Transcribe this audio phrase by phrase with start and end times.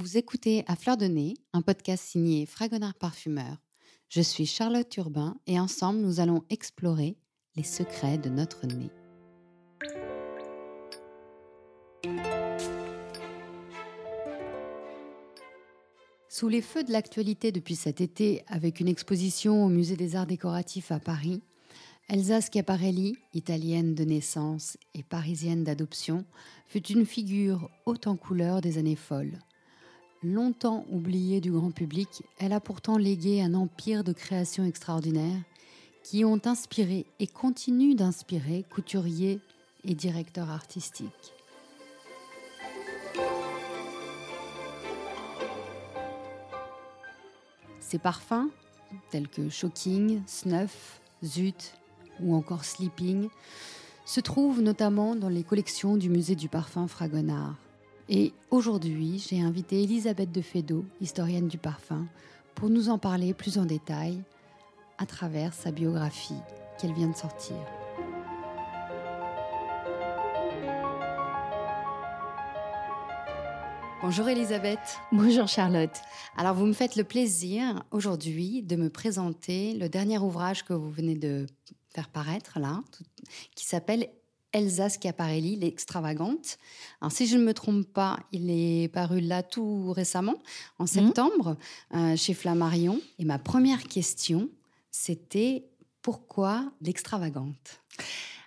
[0.00, 3.56] Vous écoutez À Fleur de Nez, un podcast signé Fragonard Parfumeur.
[4.08, 7.16] Je suis Charlotte Urbain et ensemble nous allons explorer
[7.56, 8.92] les secrets de notre nez.
[16.28, 20.28] Sous les feux de l'actualité depuis cet été, avec une exposition au Musée des Arts
[20.28, 21.42] décoratifs à Paris,
[22.08, 26.24] Elsa Schiaparelli, italienne de naissance et parisienne d'adoption,
[26.68, 29.40] fut une figure haute en couleur des années folles.
[30.24, 35.42] Longtemps oubliée du grand public, elle a pourtant légué un empire de créations extraordinaires
[36.02, 39.38] qui ont inspiré et continuent d'inspirer couturiers
[39.84, 41.34] et directeurs artistiques.
[47.78, 48.50] Ses parfums,
[49.10, 51.74] tels que Shocking, Snuff, Zut
[52.20, 53.28] ou encore Sleeping,
[54.04, 57.54] se trouvent notamment dans les collections du musée du parfum Fragonard.
[58.10, 62.06] Et aujourd'hui, j'ai invité Elisabeth de Fédot, historienne du parfum,
[62.54, 64.22] pour nous en parler plus en détail
[64.96, 66.40] à travers sa biographie
[66.80, 67.56] qu'elle vient de sortir.
[74.00, 74.78] Bonjour Elisabeth.
[75.12, 76.00] Bonjour Charlotte.
[76.34, 80.90] Alors vous me faites le plaisir aujourd'hui de me présenter le dernier ouvrage que vous
[80.90, 81.46] venez de
[81.90, 82.82] faire paraître là,
[83.54, 84.08] qui s'appelle
[84.52, 86.58] Elsa Schiaparelli, l'extravagante.
[87.00, 90.36] Alors, si je ne me trompe pas, il est paru là tout récemment,
[90.78, 90.88] en mhm.
[90.88, 91.56] septembre,
[91.94, 93.00] euh, chez Flammarion.
[93.18, 94.48] Et ma première question,
[94.90, 95.64] c'était
[96.02, 97.82] pourquoi l'extravagante?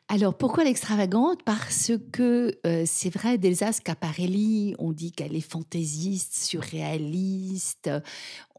[0.07, 1.41] Alors pourquoi l'extravagante?
[1.43, 7.89] Parce que euh, c'est vrai, d'Elsa Schiaparelli, on dit qu'elle est fantaisiste, surréaliste,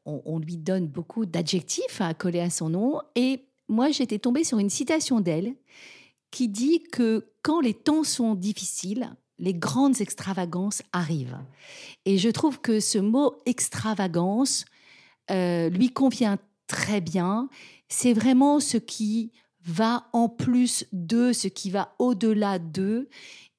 [0.06, 3.00] on, on lui donne beaucoup d'adjectifs à coller à son nom.
[3.16, 5.54] Et moi, j'étais tombée sur une citation d'elle
[6.32, 11.38] qui dit que quand les temps sont difficiles, les grandes extravagances arrivent.
[12.04, 14.64] Et je trouve que ce mot extravagance
[15.30, 17.48] euh, lui convient très bien.
[17.88, 19.30] C'est vraiment ce qui
[19.64, 23.08] va en plus de, ce qui va au-delà de.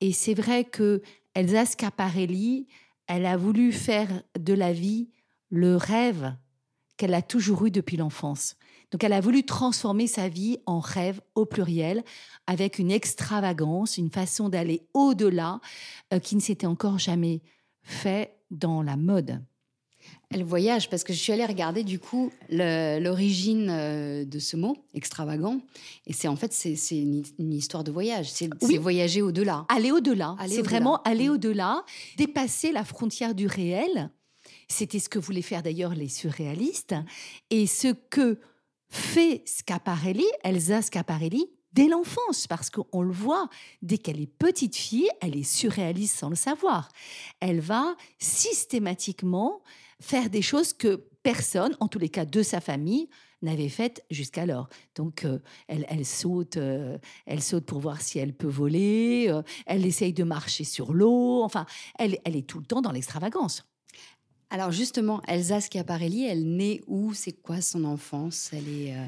[0.02, 1.02] Et c'est vrai que
[1.34, 2.68] Elsa Scaparelli,
[3.08, 5.10] elle a voulu faire de la vie
[5.50, 6.34] le rêve
[6.98, 8.56] qu'elle a toujours eu depuis l'enfance.
[8.92, 12.04] Donc elle a voulu transformer sa vie en rêve au pluriel
[12.46, 15.60] avec une extravagance, une façon d'aller au-delà
[16.14, 17.42] euh, qui ne s'était encore jamais
[17.82, 19.42] fait dans la mode.
[20.30, 24.78] Elle voyage parce que je suis allée regarder du coup l'origine euh, de ce mot
[24.94, 25.62] extravagant
[26.06, 28.50] et c'est en fait c'est une, histoire de voyage c'est
[28.80, 31.34] voyager au-delà aller au-delà c'est vraiment aller mm.
[31.34, 31.86] au-delà
[32.18, 34.10] dépasser la frontière du réel
[34.68, 36.96] c'était ce que voulaient faire d'ailleurs les surréalistes
[37.50, 38.40] et ce que
[38.90, 43.50] fait Scaparelli, Elsa Scaparelli, dès l'enfance, parce qu'on le voit,
[43.82, 46.90] dès qu'elle est petite fille, elle est surréaliste sans le savoir.
[47.40, 49.62] Elle va systématiquement
[50.00, 53.10] faire des choses que personne, en tous les cas de sa famille,
[53.42, 54.70] n'avait faites jusqu'alors.
[54.96, 59.26] Donc, euh, elle, saute, euh, elle saute pour voir si elle peut voler.
[59.30, 61.44] Euh, elle essaye de marcher sur l'eau.
[61.44, 61.66] Enfin,
[62.00, 63.66] elle, elle est tout le temps dans l'extravagance.
[64.54, 67.16] Alors justement, Elsa Schiaparelli, elle naît où?
[67.16, 68.52] C'est quoi son enfance?
[68.54, 69.06] Elle est euh,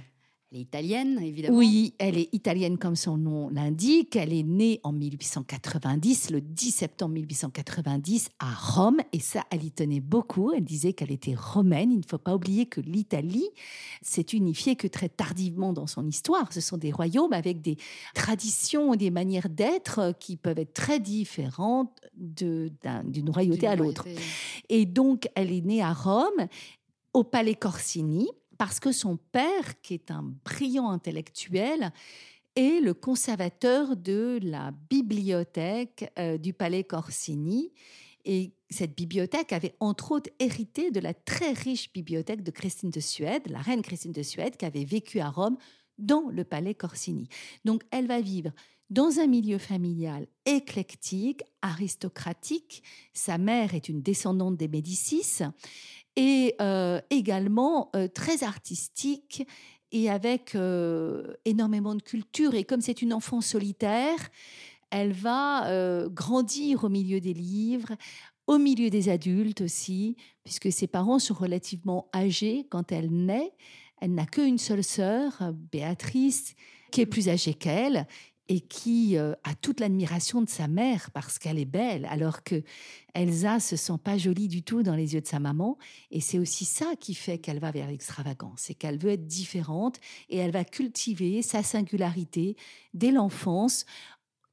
[0.56, 1.58] elle est italienne, évidemment.
[1.58, 4.16] Oui, elle est italienne comme son nom l'indique.
[4.16, 9.02] Elle est née en 1890, le 10 septembre 1890, à Rome.
[9.12, 10.54] Et ça, elle y tenait beaucoup.
[10.54, 11.92] Elle disait qu'elle était romaine.
[11.92, 13.50] Il ne faut pas oublier que l'Italie
[14.02, 16.54] s'est unifiée que très tardivement dans son histoire.
[16.54, 17.76] Ce sont des royaumes avec des
[18.14, 24.08] traditions, des manières d'être qui peuvent être très différentes d'une royauté à l'autre.
[24.70, 26.48] Et donc, elle est née à Rome,
[27.14, 28.28] au Palais Corsini
[28.58, 31.92] parce que son père, qui est un brillant intellectuel,
[32.56, 37.72] est le conservateur de la bibliothèque euh, du Palais Corsini.
[38.24, 43.00] Et cette bibliothèque avait entre autres hérité de la très riche bibliothèque de Christine de
[43.00, 45.58] Suède, la reine Christine de Suède, qui avait vécu à Rome
[45.98, 47.28] dans le Palais Corsini.
[47.66, 48.52] Donc elle va vivre
[48.90, 52.84] dans un milieu familial éclectique, aristocratique.
[53.14, 55.40] Sa mère est une descendante des Médicis
[56.16, 59.48] et euh, également euh, très artistique
[59.92, 62.54] et avec euh, énormément de culture.
[62.54, 64.18] Et comme c'est une enfant solitaire,
[64.92, 65.68] elle va
[66.10, 67.96] grandir au milieu des livres,
[68.48, 73.52] au milieu des adultes aussi, puisque ses parents sont relativement âgés quand elle naît.
[74.00, 76.56] Elle n'a qu'une seule sœur, Béatrice,
[76.92, 78.08] qui est plus âgée qu'elle
[78.48, 82.64] et qui euh, a toute l'admiration de sa mère parce qu'elle est belle, alors que
[83.14, 85.78] Elsa se sent pas jolie du tout dans les yeux de sa maman.
[86.12, 90.00] Et c'est aussi ça qui fait qu'elle va vers l'extravagance, c'est qu'elle veut être différente
[90.30, 92.56] et elle va cultiver sa singularité
[92.94, 93.86] dès l'enfance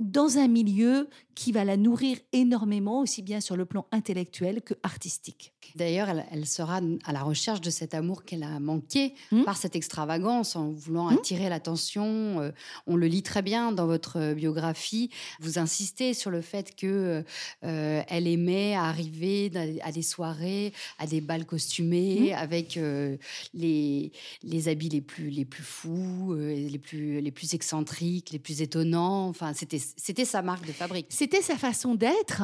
[0.02, 4.74] dans un milieu qui va la nourrir énormément, aussi bien sur le plan intellectuel que
[4.82, 5.52] artistique.
[5.76, 9.44] D'ailleurs, elle, sera à la recherche de cet amour qu'elle a manqué hmm.
[9.44, 11.14] par cette extravagance, en voulant hmm.
[11.14, 12.40] attirer l'attention.
[12.40, 12.50] Euh,
[12.86, 15.10] on le lit très bien dans votre biographie.
[15.40, 17.24] Vous insistez sur le fait que
[17.64, 19.50] euh, elle aimait arriver
[19.82, 22.38] à des soirées, à des balles costumés, hmm.
[22.38, 23.16] avec euh,
[23.54, 24.12] les,
[24.42, 29.28] les habits les plus, les plus fous, les, plus, les plus excentriques, les plus étonnants.
[29.28, 31.06] Enfin, c'était c'était sa marque de fabrique.
[31.10, 32.42] C'était sa façon d'être,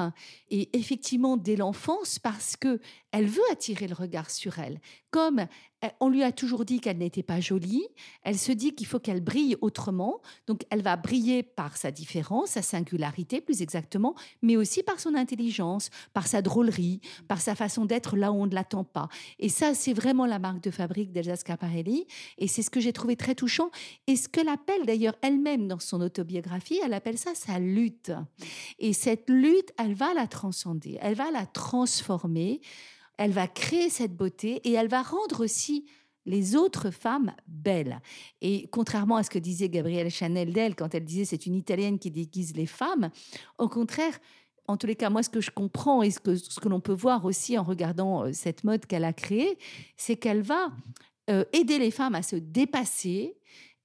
[0.51, 2.81] et effectivement dès l'enfance, parce que
[3.11, 4.81] elle veut attirer le regard sur elle.
[5.11, 5.47] Comme
[5.83, 7.87] eh, on lui a toujours dit qu'elle n'était pas jolie,
[8.25, 10.21] elle se dit qu'il faut qu'elle brille autrement.
[10.47, 15.15] Donc elle va briller par sa différence, sa singularité plus exactement, mais aussi par son
[15.15, 19.09] intelligence, par sa drôlerie, par sa façon d'être là où on ne l'attend pas.
[19.39, 22.07] Et ça, c'est vraiment la marque de fabrique d'Elsa Scaparelli.
[22.39, 23.71] Et c'est ce que j'ai trouvé très touchant.
[24.09, 28.11] Et ce qu'elle appelle d'ailleurs elle-même dans son autobiographie, elle appelle ça sa lutte.
[28.81, 32.61] Et cette lutte, elle va la transcender, elle va la transformer
[33.19, 35.87] elle va créer cette beauté et elle va rendre aussi
[36.25, 38.01] les autres femmes belles.
[38.41, 41.99] Et contrairement à ce que disait Gabrielle Chanel d'elle quand elle disait c'est une Italienne
[41.99, 43.11] qui déguise les femmes,
[43.59, 44.19] au contraire,
[44.69, 46.81] en tous les cas, moi, ce que je comprends et ce que, ce que l'on
[46.81, 49.59] peut voir aussi en regardant euh, cette mode qu'elle a créée,
[49.97, 50.71] c'est qu'elle va
[51.31, 53.39] euh, aider les femmes à se dépasser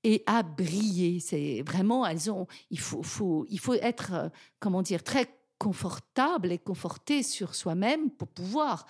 [0.03, 1.21] et à briller.
[1.21, 6.51] C'est vraiment, elles ont, il faut, faut, il faut être, euh, comment dire, très confortable
[6.51, 8.85] et conforté sur soi-même pour pouvoir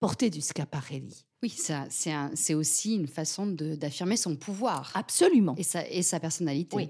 [0.00, 1.24] porter du Scaparelli.
[1.42, 1.54] Oui,
[1.90, 4.90] c'est aussi une façon d'affirmer son pouvoir.
[4.94, 5.54] Absolument.
[5.56, 6.76] Et sa, et sa personnalité.
[6.76, 6.88] Oui.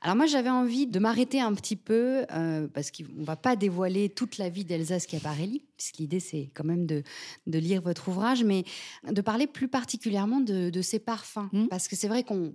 [0.00, 3.56] Alors moi j'avais envie de m'arrêter un petit peu euh, parce qu'on ne va pas
[3.56, 7.02] dévoiler toute la vie d'Elsa Schiaparelli, puisque l'idée c'est quand même de,
[7.46, 8.64] lire votre ouvrage, mais
[9.10, 11.66] de parler plus particulièrement de, ses parfums, mmh.
[11.68, 12.54] parce que c'est vrai qu'on,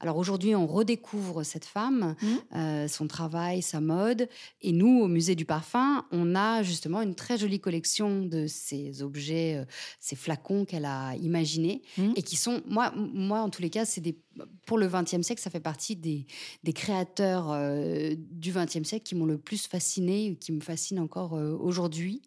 [0.00, 2.56] alors aujourd'hui on redécouvre cette femme, mmh.
[2.56, 4.28] euh, son travail, sa mode,
[4.60, 9.02] et nous au musée du parfum on a justement une très jolie collection de ces
[9.02, 9.64] objets, euh,
[10.00, 12.12] ces flacons qu'elle a imaginés mmh.
[12.16, 14.18] et qui sont moi moi en tous les cas c'est des
[14.66, 16.26] pour le XXe siècle ça fait partie des
[16.62, 21.34] des, créateurs euh, du XXe siècle qui m'ont le plus fasciné, qui me fascinent encore
[21.34, 22.22] euh, aujourd'hui.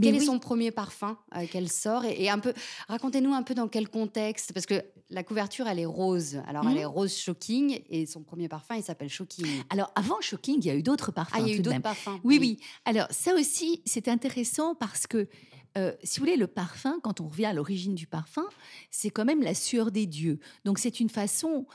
[0.00, 2.52] Quel est son premier parfum euh, qu'elle sort et, un peu
[2.88, 6.74] racontez-nous un peu dans quel contexte parce que la couverture elle est rose alors elle
[6.74, 6.78] mhm.
[6.78, 9.46] est rose shocking et son premier parfum il s'appelle shocking.
[9.70, 11.36] Alors avant shocking il y a eu d'autres parfums.
[11.36, 12.20] Ah il y a eu d'autres parfums.
[12.22, 15.28] Oui, oui alors ça aussi c'est intéressant parce que
[16.02, 18.44] si vous voulez, le parfum, quand on revient à l'origine du parfum,
[18.90, 20.40] c'est quand même la sueur des dieux.
[20.64, 21.66] Donc c'est une façon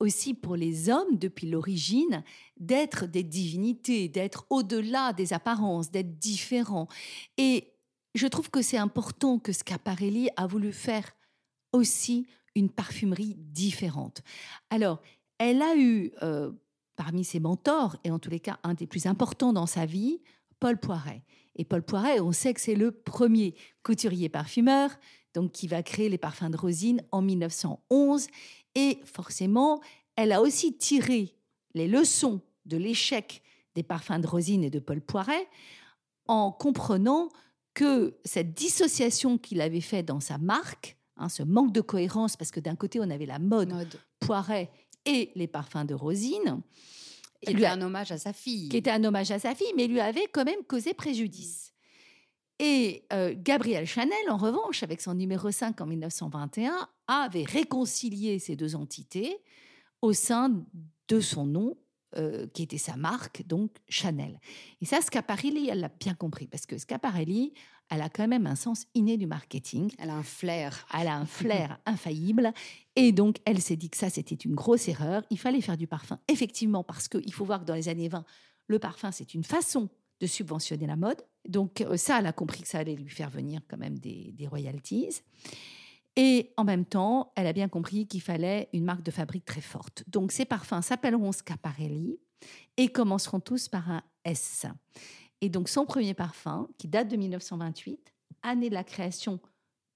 [0.00, 2.24] aussi pour les hommes depuis l'origine
[2.58, 6.88] d'être des divinités, d'être au-delà des apparences, d'être différents.
[7.36, 7.72] Et
[8.14, 11.12] je trouve que c'est important que Scaparelli a voulu faire
[11.72, 12.26] aussi
[12.56, 14.22] une parfumerie différente.
[14.70, 15.00] Alors,
[15.38, 16.50] elle a eu euh,
[16.96, 20.20] parmi ses mentors, et en tous les cas un des plus importants dans sa vie,
[20.58, 21.22] Paul Poiret.
[21.56, 24.90] Et Paul Poiret, on sait que c'est le premier couturier parfumeur,
[25.34, 28.26] donc qui va créer les parfums de Rosine en 1911
[28.74, 29.80] et forcément,
[30.16, 31.34] elle a aussi tiré
[31.74, 33.42] les leçons de l'échec
[33.74, 35.48] des parfums de Rosine et de Paul Poiret
[36.26, 37.28] en comprenant
[37.74, 42.50] que cette dissociation qu'il avait faite dans sa marque, hein, ce manque de cohérence, parce
[42.50, 43.72] que d'un côté on avait la mode,
[44.18, 44.70] Poiret
[45.06, 46.60] et les parfums de Rosine,
[47.42, 49.86] qui était un hommage à sa fille, qui était un hommage à sa fille, mais
[49.86, 51.72] lui avait quand même causé préjudice.
[52.62, 58.54] Et euh, Gabrielle Chanel, en revanche, avec son numéro 5 en 1921, avait réconcilié ces
[58.54, 59.38] deux entités
[60.02, 60.62] au sein
[61.08, 61.78] de son nom,
[62.18, 64.38] euh, qui était sa marque, donc Chanel.
[64.82, 67.54] Et ça, Scaparelli, elle l'a bien compris, parce que Scaparelli,
[67.88, 69.90] elle a quand même un sens inné du marketing.
[69.98, 70.86] Elle a un flair.
[70.92, 72.52] Elle a un flair infaillible.
[72.94, 75.22] Et donc, elle s'est dit que ça, c'était une grosse erreur.
[75.30, 78.22] Il fallait faire du parfum, effectivement, parce qu'il faut voir que dans les années 20,
[78.66, 79.88] le parfum, c'est une façon
[80.20, 81.22] de subventionner la mode.
[81.48, 84.46] Donc euh, ça, elle a compris que ça allait lui faire venir quand même des,
[84.48, 85.22] royalties.
[86.16, 89.60] Et en même temps, elle a bien compris qu'il fallait une marque de fabrique très
[89.60, 90.04] forte.
[90.08, 92.18] Donc ces parfums s'appelleront Scaparelli
[92.76, 94.66] et commenceront tous par un S.
[95.40, 98.12] Et donc son premier parfum, qui date de 1928,
[98.42, 99.40] année de la création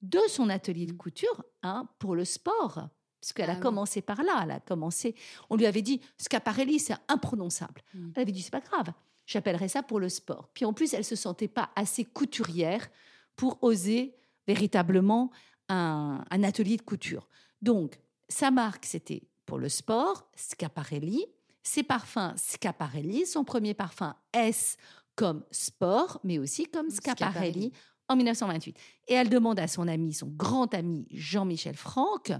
[0.02, 2.88] de son atelier de couture hein, pour le sport,
[3.21, 4.40] puisqu'elle a ah commencé par là.
[4.45, 5.14] Elle a commencé.
[5.50, 7.83] On lui avait dit Scaparelli, c'est imprononçable.
[7.93, 8.11] Mm.
[8.14, 8.93] Elle avait dit c'est pas grave.
[9.26, 10.50] J'appellerais ça pour le sport.
[10.52, 12.88] Puis en plus, elle se sentait pas assez couturière
[13.37, 14.14] pour oser
[14.47, 15.31] véritablement
[15.69, 17.28] un, atelier de couture.
[17.62, 21.25] Donc, sa marque, c'était pour le sport, Scaparelli.
[21.62, 23.26] Ses parfums, Scaparelli.
[23.26, 24.76] Son premier parfum, S,
[25.16, 27.73] comme sport, mais aussi comme Scaparelli,
[28.09, 28.76] en 1928.
[29.09, 32.33] Et elle demande à son ami, son grand ami Jean-Michel Franck,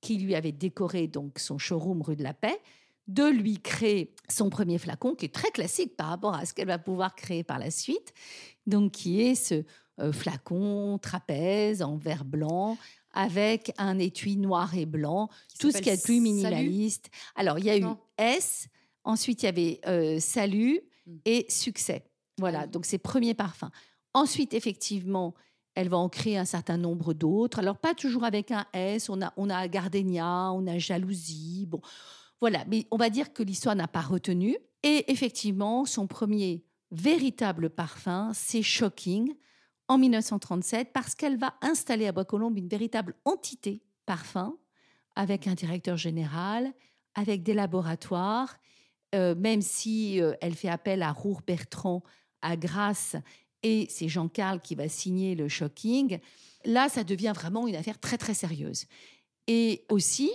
[0.00, 2.60] qui lui avait décoré donc son showroom rue de la Paix,
[3.08, 6.66] de lui créer son premier flacon, qui est très classique par rapport à ce qu'elle
[6.66, 8.12] va pouvoir créer par la suite.
[8.66, 9.64] Donc, qui est ce
[10.00, 12.76] euh, flacon trapèze en verre blanc
[13.12, 17.08] avec un étui noir et blanc, tout ce qui est plus minimaliste.
[17.34, 17.86] Alors, il y a eu
[18.18, 18.68] S,
[19.04, 21.16] ensuite il y avait euh, Salut hmm.
[21.24, 22.04] et Succès.
[22.38, 23.70] Voilà, ah donc c'est premier parfum.
[24.12, 25.34] Ensuite, effectivement,
[25.74, 27.58] elle va en créer un certain nombre d'autres.
[27.58, 31.80] Alors, pas toujours avec un S, on a, on a Gardenia, on a Jalousie, bon,
[32.40, 34.56] voilà, mais on va dire que l'histoire n'a pas retenu.
[34.82, 39.34] Et effectivement, son premier véritable parfum, c'est Shocking,
[39.88, 44.56] en 1937 parce qu'elle va installer à Bois-Colombes une véritable entité parfum
[45.14, 46.72] avec un directeur général,
[47.14, 48.56] avec des laboratoires,
[49.14, 52.02] euh, même si euh, elle fait appel à Roure Bertrand,
[52.42, 53.16] à Grasse,
[53.62, 56.18] et c'est Jean-Carl qui va signer le Shocking.
[56.64, 58.84] Là, ça devient vraiment une affaire très très sérieuse.
[59.46, 60.30] Et aussi,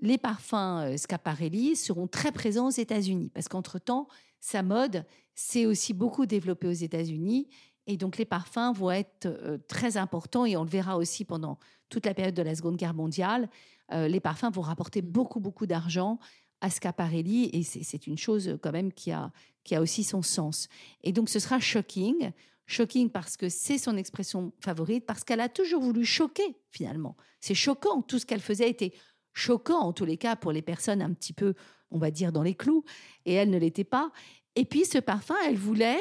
[0.00, 4.08] les parfums euh, Scaparelli seront très présents aux États-Unis parce qu'entre-temps,
[4.40, 5.04] sa mode
[5.34, 7.48] s'est aussi beaucoup développée aux États-Unis
[7.86, 11.58] et donc les parfums vont être euh, très importants et on le verra aussi pendant
[11.88, 13.48] toute la période de la Seconde Guerre mondiale.
[13.92, 16.18] Euh, les parfums vont rapporter beaucoup, beaucoup d'argent
[16.60, 19.32] à Scaparelli et c'est une chose quand même qui a,
[19.64, 20.68] qui a aussi son sens.
[21.02, 22.32] Et donc ce sera shocking.
[22.66, 27.16] Shocking parce que c'est son expression favorite, parce qu'elle a toujours voulu choquer finalement.
[27.40, 28.92] C'est choquant, tout ce qu'elle faisait était
[29.32, 31.54] choquant en tous les cas pour les personnes un petit peu,
[31.90, 32.84] on va dire, dans les clous,
[33.24, 34.10] et elle ne l'était pas.
[34.56, 36.00] Et puis ce parfum, elle voulait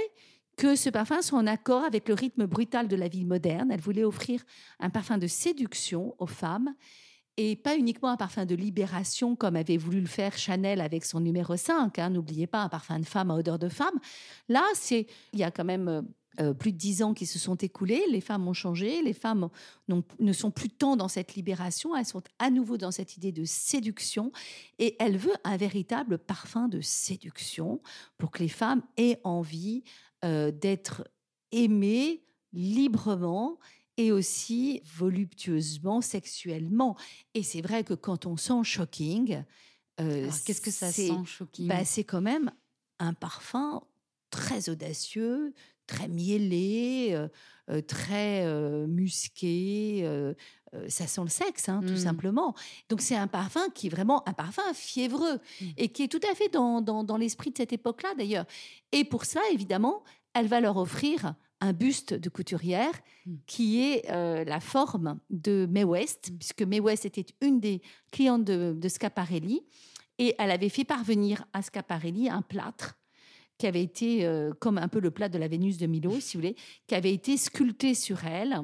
[0.58, 3.72] que ce parfum soit en accord avec le rythme brutal de la vie moderne.
[3.72, 4.44] Elle voulait offrir
[4.80, 6.74] un parfum de séduction aux femmes
[7.38, 11.22] et pas uniquement un parfum de libération comme avait voulu le faire Chanel avec son
[11.22, 11.98] numéro 5.
[11.98, 12.10] Hein.
[12.10, 13.98] N'oubliez pas un parfum de femme à odeur de femme.
[14.50, 16.06] Là, c'est il y a quand même
[16.40, 18.04] euh, plus de dix ans qui se sont écoulés.
[18.10, 19.02] Les femmes ont changé.
[19.02, 19.50] Les femmes
[19.88, 21.96] ne sont plus tant dans cette libération.
[21.96, 24.32] Elles sont à nouveau dans cette idée de séduction.
[24.78, 27.82] Et elle veut un véritable parfum de séduction
[28.18, 29.84] pour que les femmes aient envie
[30.24, 31.08] euh, d'être
[31.52, 33.60] aimé librement
[33.98, 36.96] et aussi voluptueusement, sexuellement.
[37.34, 39.44] Et c'est vrai que quand on sent Shocking,
[40.00, 41.68] euh, qu'est-ce que ça sent Shocking?
[41.68, 42.50] bah, C'est quand même
[43.00, 43.84] un parfum
[44.30, 45.54] très audacieux,
[45.90, 47.18] très mielé,
[47.70, 48.46] euh, très
[48.88, 50.04] musqué.
[50.88, 51.98] ça sent le sexe, hein, tout mmh.
[51.98, 52.56] simplement.
[52.90, 55.66] Donc c'est un parfum qui est vraiment un parfum fiévreux mmh.
[55.78, 58.46] et qui est tout à fait dans, dans, dans l'esprit de cette époque-là d'ailleurs.
[58.92, 60.04] Et pour ça, évidemment,
[60.34, 62.94] elle va leur offrir un buste de couturière
[63.26, 63.36] hmm.
[63.46, 67.82] qui est euh, la forme de Mae West, puisque Mae West était une des
[68.12, 69.62] clientes de, Scaparelli,
[70.18, 72.98] et elle avait fait parvenir à Scaparelli un plâtre
[73.60, 76.36] qui avait été, euh, comme un peu le plâtre de la Vénus de Milo, si
[76.36, 76.56] vous voulez,
[76.88, 78.62] qui avait été sculpté sur elle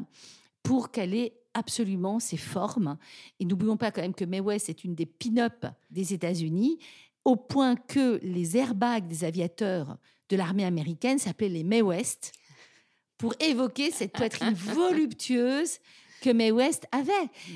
[0.64, 2.98] pour qu'elle ait absolument ses formes.
[3.40, 6.80] Et n'oublions pas quand même que Mae West est une des pin-up des États-Unis,
[7.25, 9.98] au point que les airbags des aviateurs
[10.30, 12.32] de l'armée américaine s'appelait les May West
[13.18, 15.80] pour évoquer cette poitrine voluptueuse
[16.22, 17.12] que May West avait.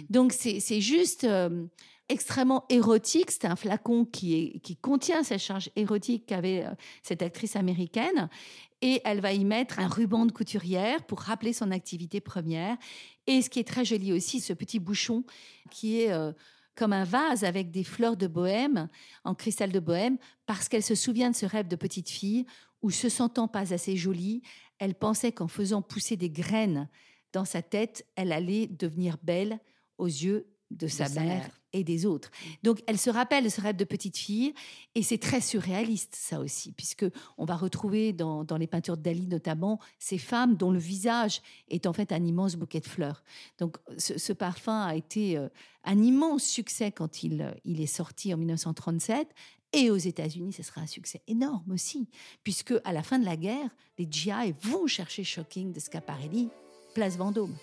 [0.10, 1.65] Donc c'est juste euh,
[2.09, 3.31] extrêmement érotique.
[3.31, 6.71] C'est un flacon qui, contient cette charge érotique qu'avait euh,
[7.03, 8.29] cette actrice américaine.
[8.81, 12.77] Et elle va y mettre un ruban de couturière pour rappeler son activité première.
[13.27, 15.23] Et ce qui est très joli aussi, ce petit bouchon
[15.71, 16.11] qui est...
[16.11, 16.33] Euh,
[16.75, 18.87] comme un vase avec des fleurs de bohème,
[19.25, 22.45] en cristal de bohème, parce qu'elle se souvient de ce rêve de petite fille
[22.81, 24.43] où, se sentant pas assez jolie,
[24.77, 26.87] elle pensait qu'en faisant pousser des graines
[27.33, 29.59] dans sa tête, elle allait devenir belle
[29.97, 32.31] aux yeux de, sa, mère et des autres.
[32.63, 34.53] Donc elle se rappelle de ce rêve de petite fille
[34.95, 37.05] et c'est très surréaliste ça aussi puisque
[37.38, 41.88] on va retrouver dans, les peintures de Dali notamment ces femmes dont le visage est
[41.88, 43.23] en fait un immense bouquet de fleurs.
[43.57, 45.49] Donc ce, parfum a été euh,
[45.83, 49.27] un immense succès quand il, il est sorti en 1937
[49.71, 52.09] et aux États-Unis, ce sera un succès énorme aussi,
[52.43, 56.49] puisque à la fin de la guerre, les GI vont chercher Shocking de Scaparelli,
[56.95, 57.55] place Vendôme.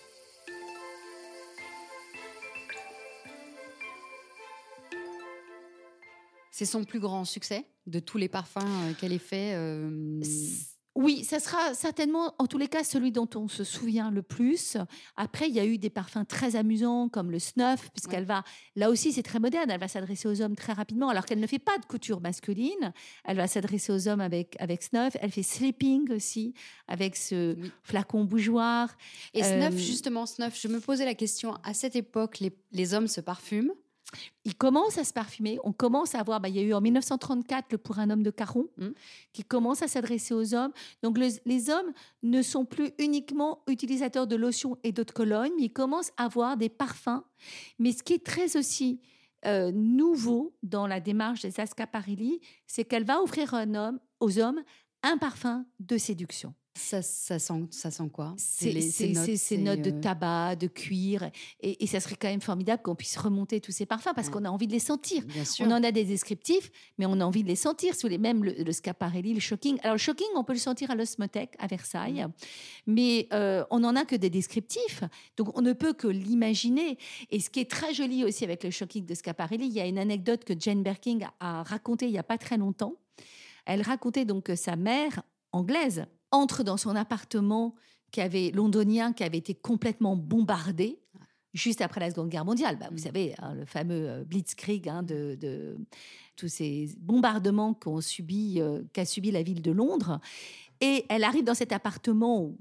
[6.57, 9.53] C'est son plus grand succès de tous les parfums euh, qu'elle ait fait.
[9.53, 10.19] Euh,
[10.95, 14.75] oui, ça sera certainement, en tous les cas, celui dont on se souvient le plus.
[15.17, 18.43] Après, il y a eu des parfums très amusants comme le snuff, puisqu'elle va,
[18.75, 19.69] là aussi, c'est très moderne.
[19.69, 22.91] Elle va s'adresser aux hommes très rapidement, alors qu'elle ne fait pas de couture masculine.
[23.23, 25.15] Elle va s'adresser aux hommes avec avec snuff.
[25.21, 26.55] Elle fait sleeping aussi
[26.87, 28.97] avec ce flacon bougeoir.
[29.35, 30.59] Et snuff, euh, justement, snuff.
[30.59, 31.53] Je me posais la question.
[31.63, 33.73] À cette époque, les, les hommes se parfument.
[34.45, 35.59] Il commence à se parfumer.
[35.63, 38.23] On commence à voir, bah, il y a eu en 1934 le Pour un homme
[38.23, 38.87] de Caron, mmh.
[39.33, 40.71] qui commence à s'adresser aux hommes.
[41.03, 41.91] Donc les hommes
[42.23, 46.25] ne sont plus uniquement utilisateurs de lotions et d'eau de cologne, mais ils commencent à
[46.25, 47.23] avoir des parfums.
[47.79, 49.01] Mais ce qui est très aussi
[49.45, 54.61] euh, nouveau dans la démarche des Ascaparelli, c'est qu'elle va offrir un homme, aux hommes
[55.03, 56.53] un parfum de séduction.
[56.77, 58.35] Ça, ça, sent, ça sent quoi?
[58.37, 61.29] C'est ces notes, de euh, tabac, de cuir.
[61.61, 64.49] Et, ça serait quand même formidable qu'on puisse remonter tous ces parfums parce qu'on a
[64.49, 65.23] envie de les sentir.
[65.59, 67.95] On en a des descriptifs, mais on a envie de les sentir.
[67.95, 69.79] Sous les mêmes, le, Scaparelli, le Shocking.
[69.81, 72.25] Alors, le Shocking, on peut le sentir à l'Osmothèque, à Versailles.
[72.25, 72.31] Mm.
[72.87, 75.03] Mais euh, on n'en a que des descriptifs.
[75.35, 76.97] Donc, on ne peut que l'imaginer.
[77.31, 79.85] Et ce qui est très joli aussi avec le Shocking de Scaparelli, il y a
[79.85, 82.95] une anecdote que Jane Birkin a racontée il n'y a pas très longtemps.
[83.65, 87.75] Elle racontait donc que sa mère, anglaise, entre dans son appartement
[88.11, 90.99] qui avait londonien qui avait été complètement bombardé
[91.53, 92.77] juste après la Seconde Guerre mondiale.
[92.77, 92.99] Bah, vous mm.
[92.99, 95.77] savez, hein, le fameux euh, Blitzkrieg hein, de,
[96.35, 100.19] tous ces bombardements qu'ont subi, euh, qu'a subi la ville de Londres.
[100.79, 102.57] Et elle arrive dans cet appartement où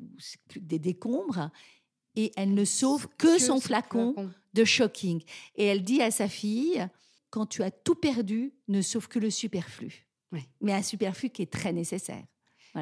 [0.57, 1.51] des décombres
[2.15, 4.15] et elle ne sauve que, son flacon,
[4.55, 5.23] de shocking.
[5.57, 6.89] Et elle dit à sa fille,
[7.29, 10.07] quand tu as tout perdu, ne sauve que le superflu.
[10.63, 12.25] Mais un superflu qui est très nécessaire.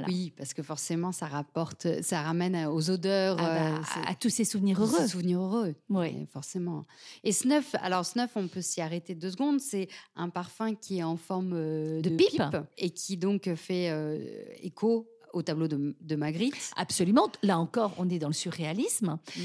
[0.07, 4.31] Oui, parce que forcément, ça rapporte, ça ramène aux odeurs, ah bah, euh, à, tous
[4.31, 4.99] ces souvenirs heureux.
[4.99, 6.85] Ces souvenirs heureux, oui, forcément.
[7.23, 9.61] Et Snuff, alors Snuff, on peut s'y arrêter deux secondes.
[9.61, 12.43] C'est un parfum qui est en forme euh, de, pipe.
[12.79, 14.19] et qui donc fait euh,
[14.63, 16.71] écho au tableau de, Magritte.
[16.77, 17.29] Absolument.
[17.43, 19.19] Là encore, on est dans le surréalisme.
[19.37, 19.41] Mm.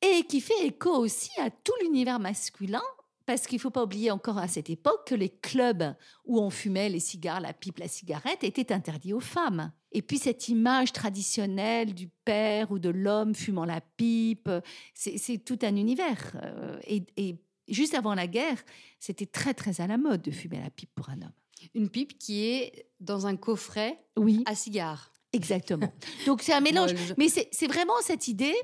[0.00, 2.82] Et qui fait écho aussi à tout l'univers masculin
[3.28, 6.48] parce qu'il ne faut pas oublier encore à cette époque que les clubs où on
[6.48, 9.70] fumait les cigares, la pipe, la cigarette étaient interdits aux femmes.
[9.92, 14.50] Et puis cette image traditionnelle du père ou de l'homme fumant la pipe,
[14.94, 16.36] c'est tout un univers.
[16.42, 17.36] Euh, et,
[17.68, 18.62] juste avant la guerre,
[18.98, 21.32] c'était très très à la mode de fumer la pipe pour un homme.
[21.74, 24.42] Une pipe qui est dans un coffret oui.
[24.46, 25.12] à cigare.
[25.32, 25.92] Exactement.
[26.26, 26.92] Donc c'est un mélange.
[27.16, 28.54] Mais c'est vraiment cette idée,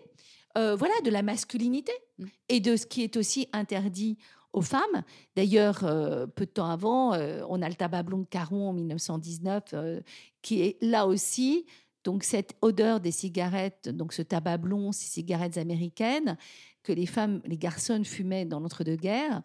[0.57, 2.25] euh, voilà, de la masculinité mm.
[2.49, 4.19] et de ce qui est aussi interdit
[4.55, 5.03] aux femmes.
[5.37, 8.73] D'ailleurs, euh, peu de temps avant, euh, on a le tabac blond de Caron en
[8.73, 10.01] 1919, euh,
[10.41, 11.67] qui est là aussi.
[12.05, 16.39] Donc cette odeur des cigarettes, donc ce tabac blond, ces cigarettes américaines
[16.83, 19.43] que les femmes, les garçons fumaient dans l'entre-deux-guerres,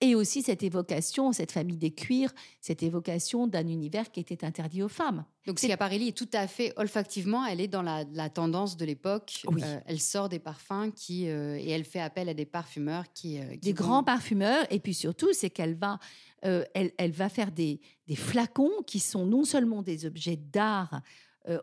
[0.00, 4.82] et aussi cette évocation, cette famille des cuirs, cette évocation d'un univers qui était interdit
[4.82, 5.24] aux femmes.
[5.46, 9.42] Donc Schiaparelli est tout à fait olfactivement, elle est dans la, tendance de l'époque.
[9.46, 13.38] Euh, elle sort des parfums qui euh, et elle fait appel à des parfumeurs qui,
[13.38, 15.98] euh, des grands parfumeurs et puis surtout c'est qu'elle va
[16.42, 21.00] elle, elle, va faire des, des flacons qui sont non seulement des objets d'art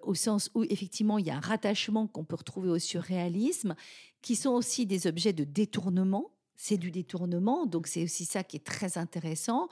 [0.01, 3.75] au sens où effectivement il y a un rattachement qu'on peut retrouver au surréalisme,
[4.21, 6.33] qui sont aussi des objets de détournement
[6.63, 9.67] c'est du détournement, donc c'est aussi ça qui est très intéressant,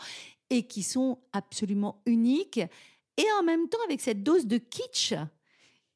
[0.49, 5.13] et qui sont absolument uniques, et en même temps avec cette dose de kitsch.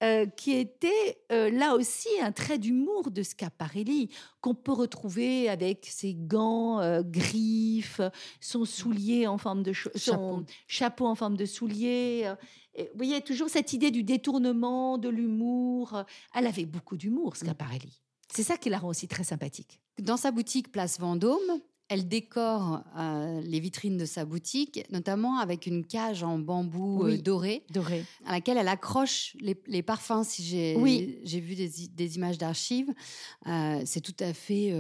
[0.04, 4.10] Euh, qui était euh, là aussi un trait d'humour de Scaparelli,
[4.42, 8.02] qu'on peut retrouver avec ses gants euh, griffes,
[8.42, 12.30] son soulier en forme de son chapeau en forme de soulier.
[12.78, 16.04] vous voyez toujours cette idée du détournement, de l'humour.
[16.36, 17.46] Elle avait beaucoup d'humour, mmh.
[17.46, 18.05] Scaparelli.
[18.34, 19.80] C'est ça qui la rend aussi très sympathique.
[20.00, 25.68] Dans sa boutique Place Vendôme, elle décore euh, les vitrines de sa boutique, notamment avec
[25.68, 30.24] une cage en bambou euh, doré, doré, à laquelle elle accroche les, parfums.
[30.24, 31.20] Si j'ai oui.
[31.24, 32.92] j'ai vu des, images d'archives,
[33.48, 34.74] euh, c'est tout à fait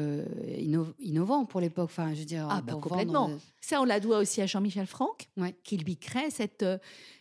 [0.99, 1.86] innovant pour l'époque.
[1.91, 3.29] Enfin, je veux dire, ah, bah, complètement.
[3.62, 5.29] Ça, on la doit aussi à Jean-Michel Franck,
[5.63, 6.65] qui lui crée cette,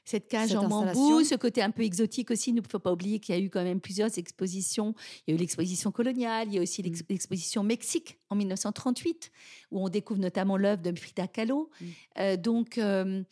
[0.05, 2.51] cette cage en bambou, ce côté un peu exotique aussi.
[2.51, 4.95] Il ne faut pas oublier qu'il y a eu quand même plusieurs expositions.
[5.27, 6.93] Il y a eu l'exposition coloniale, il y a aussi mm.
[7.09, 9.31] l'exposition Mexique en 1938,
[9.71, 11.71] où on découvre notamment l'œuvre de Frida Kahlo.
[11.81, 11.85] Mm.
[12.19, 13.23] Euh, donc, euh,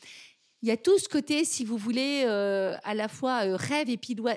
[0.63, 3.91] il y a tout ce côté, si vous voulez, euh, à la fois euh, rêve
[3.91, 4.33] et puis euh,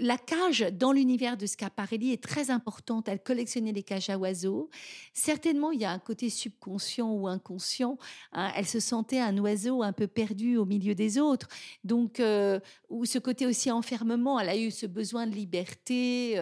[0.00, 3.08] la cage dans l'univers de Scaparelli est très importante.
[3.08, 4.70] Elle collectionnait les cages à oiseaux.
[5.12, 7.96] Certainement, il y a un côté subconscient ou inconscient.
[8.32, 8.50] Hein.
[8.56, 11.48] Elle se sentait un oiseau un peu perdu au milieu des autres.
[11.84, 12.20] Donc,
[12.88, 14.40] ou ce côté aussi enfermement.
[14.40, 16.32] Elle a eu ce besoin de liberté.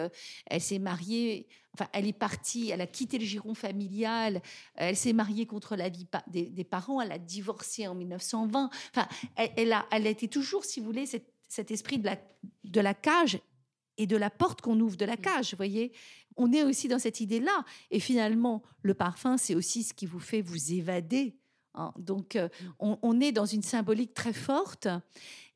[0.47, 1.47] elle s'est mariée
[1.93, 4.41] elle est partie, elle a quitté le giron familial,
[4.75, 8.69] elle s'est mariée contre la vie des, parents, elle a divorcé en 1920.
[8.91, 12.17] Enfin, elle, a, elle a été toujours, si vous voulez, cet, esprit de la,
[12.63, 13.39] de la cage
[13.97, 15.21] et de la porte qu'on ouvre de la mm.
[15.21, 15.91] cage, vous voyez
[16.35, 17.65] On est aussi dans cette idée-là.
[17.91, 21.35] Et finalement, le parfum, c'est aussi ce qui vous fait vous évader.
[21.73, 21.93] Hein.
[21.97, 24.87] Donc, euh, on, on, est dans une symbolique très forte.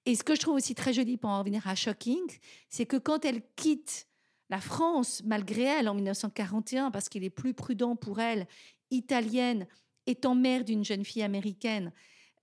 [0.06, 2.22] Et ce que je trouve aussi très joli pour en revenir à Shocking,
[2.70, 4.08] c'est que quand elle quitte
[4.52, 8.46] la France, malgré elle, en 1941, parce qu'il est plus prudent pour elle,
[8.92, 9.66] italienne,
[10.06, 11.94] étant mère d'une jeune fille américaine,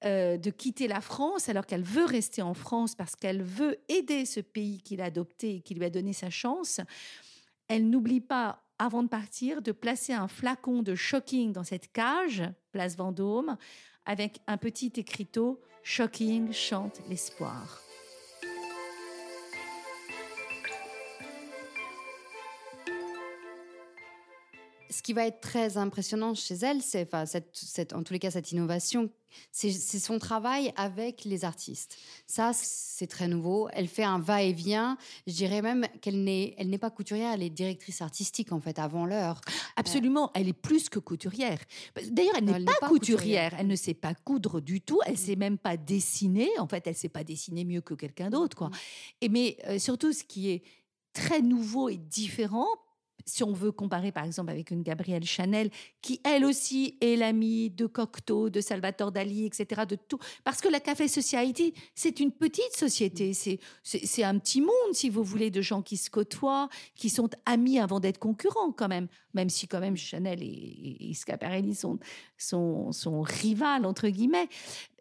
[0.05, 4.25] euh, de quitter la France alors qu'elle veut rester en France parce qu'elle veut aider
[4.25, 6.81] ce pays qu'il a adopté et qui lui a donné sa chance,
[7.67, 12.43] elle n'oublie pas avant de partir, de placer un flacon de Shocking dans cette cage,
[12.71, 13.59] place Vendôme,
[14.07, 17.88] avec un petit écriteau Shocking chante l'espoir.
[24.91, 28.31] Ce qui va être très impressionnant chez elle, c'est, enfin, cette, en tous les cas,
[28.31, 29.11] cette innovation,
[29.53, 31.97] c'est, son travail avec les artistes.
[32.27, 33.69] Ça, c'est très nouveau.
[33.73, 34.97] Elle fait un va-et-vient.
[35.27, 38.79] Je dirais même qu'elle n'est, elle n'est pas couturière, elle est directrice artistique, en fait,
[38.79, 39.41] avant l'heure.
[39.77, 41.59] Absolument, elle est plus que couturière.
[42.11, 43.55] D'ailleurs, elle n'est pas, couturière.
[43.59, 45.01] Elle ne sait pas coudre du tout.
[45.05, 46.49] Elle ne sait même pas dessiner.
[46.59, 48.69] En fait, elle ne sait pas dessiner mieux que quelqu'un d'autre, quoi.
[48.69, 48.73] Mm.
[49.21, 50.63] Et mais euh, surtout, ce qui est
[51.13, 52.69] très nouveau et différent
[53.25, 57.71] si on veut comparer par exemple avec une Gabrielle Chanel, qui elle aussi est l'amie
[57.71, 60.19] de Cocteau, de Salvatore Dali, etc., de tout.
[60.45, 65.25] Parce que la Café Society, c'est une petite société, c'est un petit monde, si vous
[65.25, 69.51] voulez, de gens qui se côtoient, qui sont amis avant d'être concurrents quand même, même
[69.51, 71.99] si quand même Chanel et, Scaparelli sont,
[72.37, 74.49] sont, sont rivales, entre guillemets.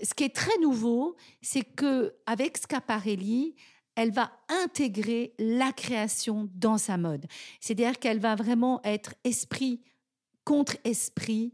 [0.01, 3.55] Ce qui est très nouveau, c'est que avec Scaparelli,
[3.97, 7.25] elle va intégrer la création dans sa mode.
[7.59, 9.81] C'est-à-dire qu'elle va vraiment être esprit
[10.45, 11.53] contre esprit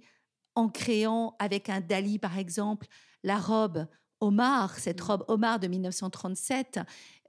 [0.53, 2.85] en créant avec un Dali, par exemple,
[3.23, 3.87] la robe
[4.19, 5.05] Omar, cette mm.
[5.05, 6.81] robe Omar de 1937,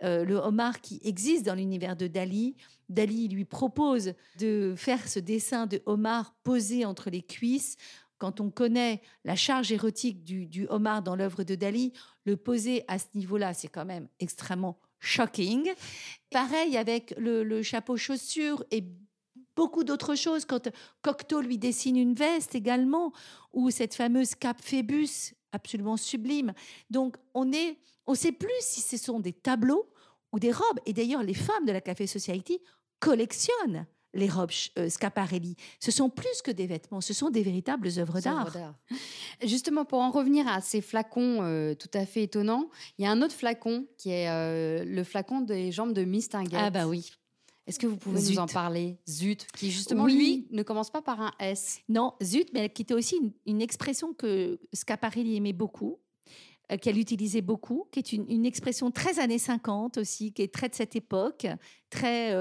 [0.02, 2.56] euh, le Omar qui existe dans l'univers de Dali.
[2.88, 7.76] Dali lui propose de faire ce dessin de Omar posé entre les cuisses.
[8.18, 11.92] Quand on connaît la charge érotique du, du Omar dans l'œuvre de Dali,
[12.26, 15.72] le poser à ce niveau-là, c'est quand même extrêmement shocking.
[16.30, 18.84] Pareil avec le, chapeau chaussure et
[19.54, 20.44] beaucoup d'autres choses.
[20.44, 20.68] Quand
[21.02, 23.12] Cocteau lui dessine une veste également,
[23.52, 26.52] ou cette fameuse cape Phébus, absolument sublime.
[26.90, 29.88] Donc on est, on sait plus si ce sont des tableaux
[30.32, 30.80] ou des robes.
[30.86, 32.58] Et d'ailleurs, les femmes de la Café Society
[32.98, 35.56] collectionnent les robes euh, Scaparelli.
[35.80, 38.54] Ce sont plus que des vêtements, ce sont des véritables œuvres d'art.
[39.42, 43.10] Justement, pour en revenir à ces flacons euh, tout à fait étonnants, il y a
[43.10, 46.60] un autre flacon qui est euh, le flacon des jambes de Mistinguett.
[46.62, 47.10] Ah bah oui.
[47.66, 48.98] Est-ce que vous pouvez nous en parler?
[49.08, 51.80] Zut, qui justement, lui, ne commence pas par un S.
[51.88, 55.98] Non, Zut, mais qui était aussi une, expression que Scaparelli aimait beaucoup
[56.80, 60.74] qu'elle utilisait beaucoup, qui est une, expression très années 50 aussi, qui est très de
[60.74, 61.46] cette époque,
[61.90, 62.34] très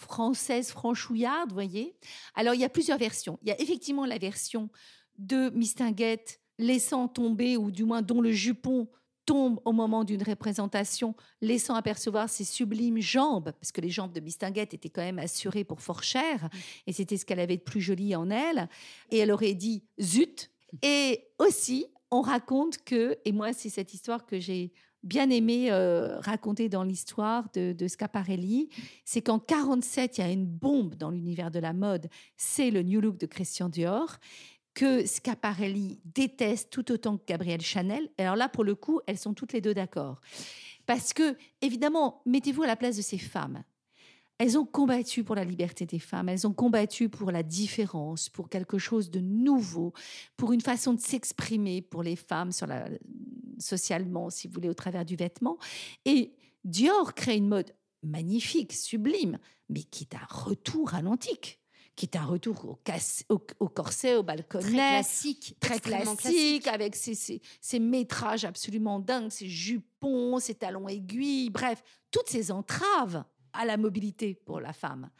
[0.00, 1.94] française franchouillarde, voyez.
[2.34, 3.38] Alors, il y a plusieurs versions.
[3.42, 4.70] Il y a effectivement la version
[5.18, 8.88] de Mistinguett laissant tomber, ou du moins dont le jupon
[9.26, 14.20] tombe au moment d'une représentation, laissant apercevoir ses sublimes jambes, parce que les jambes de
[14.20, 16.48] Mistinguett étaient quand même assurées pour fort cher,
[16.86, 18.68] et c'était ce qu'elle avait de plus joli en elle.
[19.10, 20.50] Et elle aurait dit zut.
[20.82, 26.18] Et aussi, on raconte que, et moi, c'est cette histoire que j'ai bien aimé euh,
[26.20, 28.68] raconter dans l'histoire de, Scaparelli,
[29.04, 32.82] c'est qu'en 47, il y a une bombe dans l'univers de la mode, c'est le
[32.82, 34.18] New Look de Christian Dior
[34.72, 38.08] que Scaparelli déteste tout autant que Gabrielle Chanel.
[38.18, 40.20] Alors là, pour le coup, elles sont toutes les deux d'accord.
[40.86, 43.64] Parce que, évidemment, mettez-vous à la place de ces femmes.
[44.38, 48.48] Elles ont combattu pour la liberté des femmes, elles ont combattu pour la différence, pour
[48.48, 49.92] quelque chose de nouveau,
[50.36, 52.88] pour une façon de s'exprimer pour les femmes sur la,
[53.60, 55.58] socialement, si vous voulez, au travers du vêtement.
[56.04, 56.32] Et
[56.64, 61.60] Dior crée une mode magnifique, sublime, mais qui est un retour à l'antique
[62.00, 62.78] qui est un retour au,
[63.58, 64.64] au, corset, au balconnet.
[64.64, 65.56] Très classique.
[65.60, 72.50] Très classique, avec ses, métrages absolument dingues, ses jupons, ses talons aiguilles, bref, toutes ces
[72.52, 75.10] entraves à la mobilité pour la femme.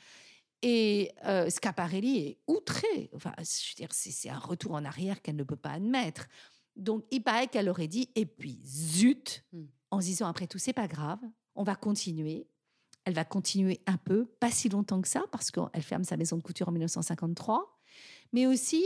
[0.62, 3.10] Et euh, Scaparelli est outré.
[3.14, 6.28] Enfin, je veux dire, c'est un retour en arrière qu'elle ne peut pas admettre.
[6.76, 9.64] Donc, il paraît qu'elle aurait dit, et puis zut, hmm.
[9.90, 11.20] en se disant, après tout, c'est pas grave,
[11.54, 12.46] on va continuer.
[13.04, 16.36] Elle va continuer un peu, pas si longtemps que ça, parce qu'elle ferme sa maison
[16.36, 17.78] de couture en 1953.
[18.32, 18.84] Mais aussi,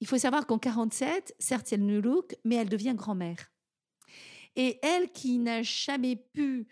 [0.00, 3.50] il faut savoir qu'en 47, certes, elle ne look, mais elle devient grand-mère.
[4.56, 6.66] Et elle qui n'a jamais pu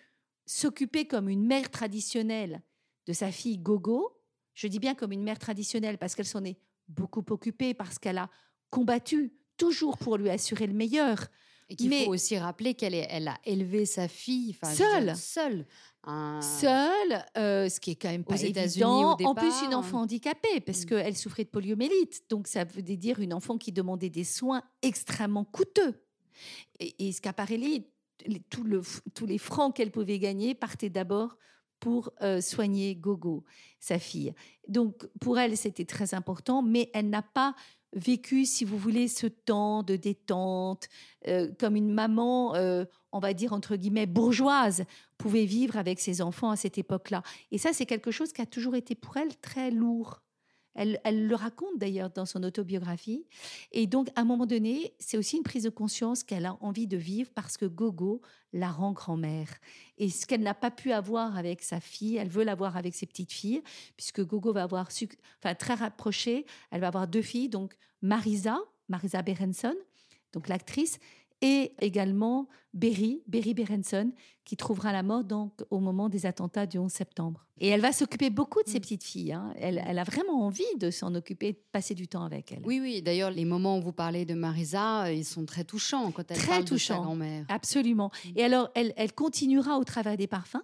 [0.47, 2.63] s'occuper comme une mère traditionnelle
[3.07, 4.21] de sa fille Gogo,
[4.55, 8.19] je dis bien comme une mère traditionnelle parce qu'elle s'en est beaucoup occupée, parce qu'elle
[8.19, 8.31] a
[8.71, 9.33] combattu
[9.65, 11.19] toujours pour lui assurer le meilleur.
[11.71, 15.17] Et qu'il faut aussi rappeler qu'elle elle a élevé sa fille seule.
[15.17, 15.67] Seule.
[16.43, 19.17] Seule, euh, ce qui est quand même pas évident.
[19.19, 20.87] en plus, une enfant handicapée, parce mm.
[20.87, 22.25] qu'elle souffrait de poliomyélite.
[22.29, 25.95] Donc, ça veut dire une enfant qui demandait des soins extrêmement coûteux.
[26.79, 27.87] Et, et Scaparelli,
[28.27, 28.83] le,
[29.15, 31.39] tous les francs qu'elle pouvait gagner partaient d'abord
[31.81, 33.45] pour euh, soigner Gogo,
[33.81, 34.35] sa fille.
[34.69, 37.55] Donc, pour elle, c'était très important, mais elle n'a pas
[37.95, 40.89] vécu, si vous voulez, ce temps de détente,
[41.29, 44.85] euh, comme une maman, euh, on va dire entre guillemets, bourgeoise,
[45.19, 47.23] pouvait vivre avec ses enfants à cette époque-là.
[47.51, 50.23] Et ça, c'est quelque chose qui a toujours été pour elle très lourd.
[50.75, 53.25] Elle, le raconte d'ailleurs dans son autobiographie.
[53.73, 56.87] Et donc, à un moment donné, c'est aussi une prise de conscience qu'elle a envie
[56.87, 58.21] de vivre parce que Gogo
[58.53, 59.49] la rend grand-mère.
[59.99, 63.07] Et ce qu'elle n'a pas pu avoir avec sa fille, elle veut l'avoir avec ses
[63.07, 63.63] petites filles,
[63.97, 64.89] puisque Gogo va avoir,
[65.43, 68.59] enfin, très rapproché, elle va avoir deux filles, donc Marisa,
[68.89, 69.75] Marisa Berenson,
[70.33, 70.99] donc l'actrice,
[71.41, 74.13] et également Berry, Berry Berenson,
[74.45, 77.47] qui trouvera la mort donc au moment des attentats du 11 septembre.
[77.61, 78.83] Et elle va s'occuper beaucoup de ses mm.
[78.83, 79.33] petites filles.
[79.33, 79.55] Hein.
[79.57, 82.63] Elle, a vraiment envie de s'en occuper, de passer du temps avec elles.
[82.65, 83.01] Oui, oui.
[83.01, 86.37] D'ailleurs, les moments où vous parlez de Marisa, euh, ils sont très touchants quand elle
[86.37, 86.95] très parle touchant.
[86.95, 87.47] de sa grand-mère.
[87.49, 88.11] Absolument.
[88.25, 88.29] Mm.
[88.37, 90.63] Et alors, elle, elle, continuera au travers des parfums,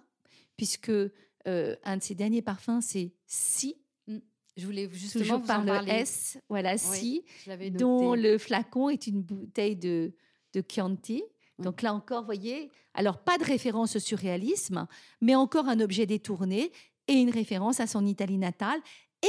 [0.57, 3.77] puisque euh, un de ses derniers parfums, c'est Si.
[4.07, 4.17] Mm.
[4.57, 7.23] Je voulais justement Toujours par le S, voilà, Si,
[7.71, 10.13] dont le flacon est une bouteille de
[10.53, 11.23] de Chianti.
[11.59, 14.87] Donc là encore, voyez, alors pas de référence au surréalisme,
[15.21, 16.71] mais encore un objet détourné
[17.07, 18.79] et une référence à son Italie natale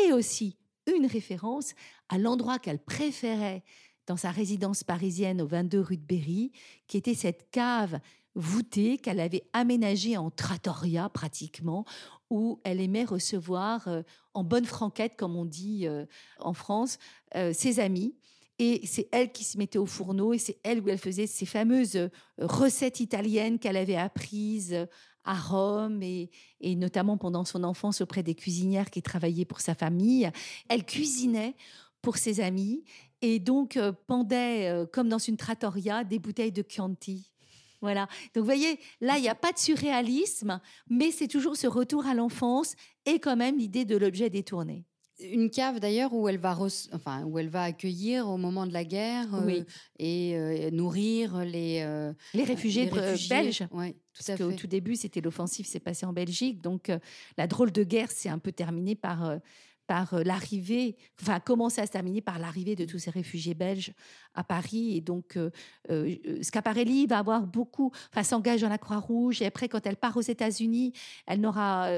[0.07, 0.57] et aussi
[0.87, 1.75] une référence
[2.09, 3.63] à l'endroit qu'elle préférait
[4.07, 6.53] dans sa résidence parisienne au 22 rue de Berry,
[6.87, 8.01] qui était cette cave
[8.35, 11.85] voûtée qu'elle avait aménagée en trattoria pratiquement,
[12.31, 14.03] où elle aimait recevoir euh,
[14.35, 16.07] en bonne franquette, comme on dit euh,
[16.39, 16.99] en France,
[17.37, 18.17] euh, ses amis.
[18.64, 21.46] Et c'est elle qui se mettait au fourneau et c'est elle où elle faisait ces
[21.46, 24.87] fameuses euh, recettes italiennes qu'elle avait apprises euh,
[25.25, 26.31] à Rome et,
[26.77, 30.31] notamment pendant son enfance auprès des cuisinières qui travaillaient pour sa famille.
[30.68, 31.57] Elle cuisinait
[32.03, 32.85] pour ses amis
[33.20, 37.33] et donc euh, pendait, comme dans une trattoria, des bouteilles de Chianti.
[37.81, 38.07] Voilà.
[38.33, 42.07] Donc, vous voyez, là, il n'y a pas de surréalisme, mais c'est toujours ce retour
[42.07, 44.87] à l'enfance et quand même l'idée de l'objet détourné
[45.31, 46.59] une cave d'ailleurs où elle va
[46.93, 49.63] enfin où elle va accueillir au moment de la guerre euh,
[49.99, 52.91] et euh, nourrir les euh, les réfugiés,
[53.29, 53.67] belges.
[53.73, 56.91] Oui, tout Parce qu'au tout début, c'était l'offensive, c'est passé en Belgique, donc
[57.37, 59.39] la drôle de guerre s'est un peu terminée par
[59.87, 63.92] par euh, l'arrivée, enfin, commencer à se terminer par l'arrivée de tous ces réfugiés belges
[64.35, 64.97] à Paris.
[64.97, 65.51] Et donc, euh,
[65.90, 69.42] euh, Scaparelli va avoir beaucoup, enfin, s'engage dans la Croix-Rouge.
[69.42, 70.92] Et après, quand elle part aux États-Unis,
[71.27, 71.88] elle n'aura,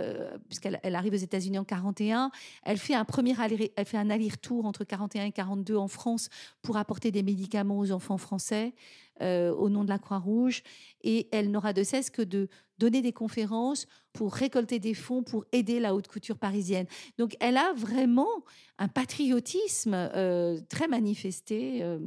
[0.48, 2.30] puisqu'elle elle arrive aux États-Unis en 41,
[2.64, 6.28] elle fait un premier aller, elle fait un aller-retour entre 41 et 42 en France
[6.62, 8.74] pour apporter des médicaments aux enfants français.
[9.20, 10.62] au nom de la Croix-Rouge
[11.02, 15.44] et elle n'aura de cesse que de donner des conférences pour récolter des fonds pour
[15.52, 16.86] aider la haute couture parisienne.
[17.18, 18.44] Donc elle a vraiment
[18.78, 21.98] un patriotisme euh, très manifesté, euh,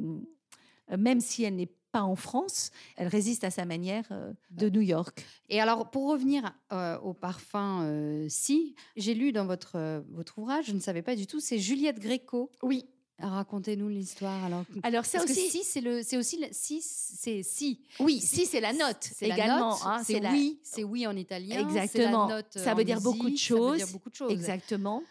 [0.97, 4.81] même si elle n'est pas en France, elle résiste à sa manière euh, de New
[4.81, 5.25] York.
[5.49, 6.53] Et alors, pour revenir
[7.01, 11.39] au parfum Si, j'ai lu dans votre, votre ouvrage, je ne savais pas du tout,
[11.39, 12.51] c'est Juliette Gréco.
[12.61, 12.85] Oui.
[13.19, 14.45] Racontez-nous l'histoire.
[14.45, 17.81] Alors, alors c'est aussi si c'est le, c'est aussi si c'est si.
[17.99, 19.75] Oui, si c'est la note également.
[19.87, 21.67] Hein, c'est oui, c'est oui en italien.
[21.67, 22.29] Exactement.
[22.51, 23.79] ça veut dire beaucoup de choses.
[23.79, 24.31] Ça veut dire beaucoup de choses.
[24.31, 25.01] Exactement.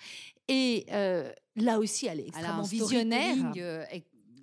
[0.46, 3.52] Et euh, là aussi, elle est extrêmement visionnaire.
[3.56, 3.84] Euh,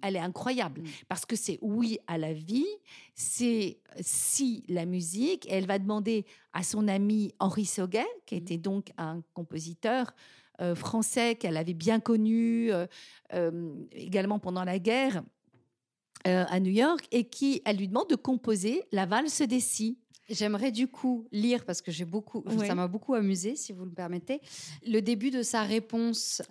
[0.04, 0.88] elle est incroyable mm.
[1.08, 2.68] parce que c'est oui à la vie,
[3.16, 5.48] c'est si la musique.
[5.50, 8.40] elle va demander à son ami Henri Sauguet, qui mm.
[8.40, 10.14] était donc un compositeur
[10.62, 12.86] euh, français qu'elle avait bien connu euh,
[13.34, 15.24] euh, également pendant la guerre
[16.26, 19.98] à New York et qui elle lui demande de composer la valse des si.
[20.30, 23.92] J'aimerais du coup lire, parce que j'ai beaucoup, ça m'a beaucoup amusé, si vous le
[23.92, 24.40] permettez,
[24.88, 26.42] le début de sa réponse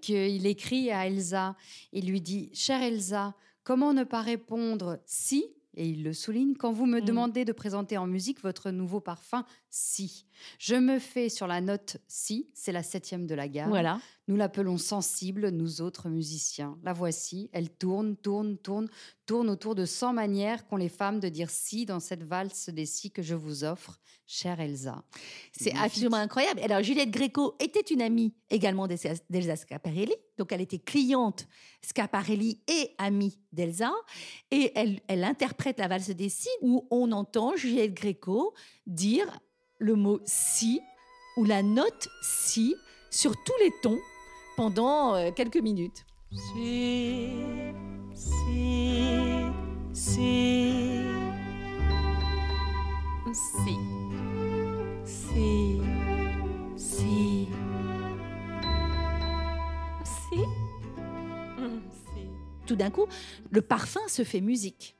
[0.00, 1.56] qu'il écrit à Elsa.
[1.92, 5.44] Il lui dit Chère Elsa, comment ne pas répondre si
[5.78, 7.04] et il le souligne, quand vous me mm.
[7.04, 10.26] demandez de présenter en musique votre nouveau parfum, si.
[10.58, 13.70] Je me fais sur la note si, c'est la septième de la gamme.
[13.70, 14.00] Voilà.
[14.28, 16.78] Nous l'appelons sensible, nous autres musiciens.
[16.82, 18.86] La voici, elle tourne, tourne, tourne,
[19.24, 22.84] tourne autour de 100 manières qu'ont les femmes de dire si dans cette valse des
[22.84, 25.02] si que je vous offre, chère Elsa.
[25.52, 26.60] C'est absolument incroyable.
[26.60, 30.14] Alors, Juliette Gréco était une amie également d'Elsa Scaparelli.
[30.36, 31.48] Donc, elle était cliente
[31.80, 33.94] Scaparelli et amie d'Elsa.
[34.50, 38.52] Et elle, elle interprète la valse des si où on entend Juliette Gréco
[38.86, 39.40] dire
[39.78, 40.82] le mot si
[41.38, 42.74] ou la note si
[43.10, 43.98] sur tous les tons
[44.58, 46.04] pendant euh, quelques minutes.
[46.32, 47.30] Si,
[48.12, 49.04] si,
[49.92, 51.04] si,
[53.32, 53.76] si,
[55.04, 55.80] si,
[56.76, 57.48] si,
[60.02, 60.40] si.
[62.66, 63.06] Tout d'un coup,
[63.52, 64.97] le parfum se fait musique.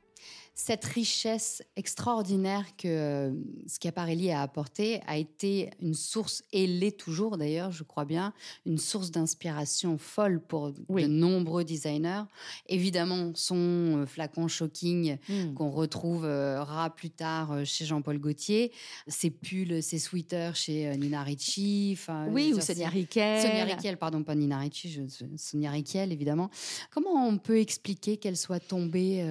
[0.61, 3.33] Cette richesse extraordinaire que euh,
[3.69, 8.35] Schiaparelli a apportée a été une source, et l'est toujours d'ailleurs, je crois bien,
[8.67, 12.25] une source d'inspiration folle pour de nombreux designers.
[12.67, 15.55] Évidemment, son euh, flacon shocking hmm.
[15.55, 18.73] qu'on retrouvera plus tard euh, chez Jean-Paul Gaultier,
[19.07, 21.97] ses pulls, ses sweaters chez Nina Ricci.
[22.31, 23.41] Oui, ou Sonia Riquel.
[23.41, 25.01] Sonia Riquel, pardon, pas Nina Ricci,
[25.37, 26.51] Sonia Riquel, évidemment.
[26.91, 29.25] Comment on peut expliquer qu'elle soit tombée